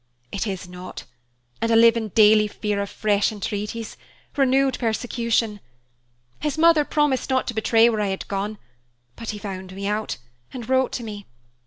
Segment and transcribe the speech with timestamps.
[0.31, 1.03] It is not,
[1.61, 3.97] and I live in daily fear of fresh entreaties,
[4.35, 5.59] renewed persecution.
[6.39, 8.57] His mother promised not to betray where I had gone,
[9.15, 10.17] but he found me out
[10.51, 11.27] and wrote to me.